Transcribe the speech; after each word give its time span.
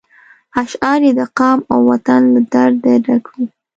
اشعار 0.61 1.01
یې 1.07 1.11
د 1.19 1.21
قام 1.37 1.59
او 1.73 1.79
وطن 1.91 2.21
له 2.33 2.41
درده 2.53 2.93
ډک 3.05 3.25
وي. 3.33 3.45